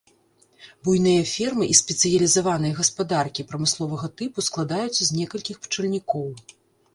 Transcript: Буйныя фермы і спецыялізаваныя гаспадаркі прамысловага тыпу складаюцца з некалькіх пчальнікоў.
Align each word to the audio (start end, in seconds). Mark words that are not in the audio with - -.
Буйныя 0.87 1.25
фермы 1.33 1.67
і 1.73 1.75
спецыялізаваныя 1.81 2.77
гаспадаркі 2.79 3.45
прамысловага 3.51 4.07
тыпу 4.23 4.45
складаюцца 4.49 4.97
з 5.03 5.11
некалькіх 5.21 5.57
пчальнікоў. 5.69 6.27